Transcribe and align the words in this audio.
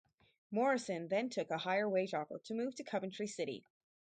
Morrison 0.49 1.09
then 1.09 1.29
took 1.29 1.51
a 1.51 1.59
higher 1.59 1.87
wage 1.87 2.15
offer 2.15 2.39
to 2.39 2.55
move 2.55 2.73
to 2.73 2.83
Coventry 2.83 3.27
City. 3.27 3.67